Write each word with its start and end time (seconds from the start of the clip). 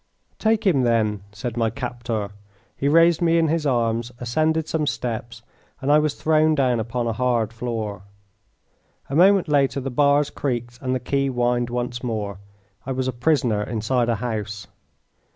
"Take 0.39 0.65
him, 0.65 0.81
then," 0.81 1.21
said 1.31 1.55
my 1.55 1.69
captor. 1.69 2.31
He 2.75 2.87
raised 2.87 3.21
me 3.21 3.37
in 3.37 3.49
his 3.49 3.67
arms, 3.67 4.11
ascended 4.17 4.67
some 4.67 4.87
steps, 4.87 5.43
and 5.79 5.91
I 5.91 5.99
was 5.99 6.15
thrown 6.15 6.55
down 6.55 6.79
upon 6.79 7.05
a 7.05 7.13
hard 7.13 7.53
floor. 7.53 8.01
A 9.11 9.15
moment 9.15 9.47
later 9.47 9.79
the 9.79 9.91
bars 9.91 10.31
creaked 10.31 10.79
and 10.81 10.95
the 10.95 10.99
key 10.99 11.27
whined 11.27 11.69
once 11.69 12.01
more. 12.03 12.39
I 12.83 12.91
was 12.93 13.07
a 13.07 13.13
prisoner 13.13 13.61
inside 13.61 14.09
a 14.09 14.15
house. 14.15 14.65